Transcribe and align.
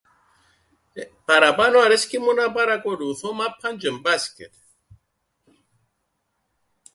Εε... 0.93 1.05
παραπάνω 1.25 1.79
αρέσκει 1.79 2.19
μου 2.19 2.33
να 2.33 2.51
πρακολουθώ 2.51 3.33
μάππαν 3.33 3.77
τζ̆αι 3.77 3.99
μπάσκετ. 4.01 4.53